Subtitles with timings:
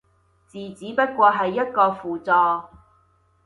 [0.47, 2.67] 字只不過係一個輔助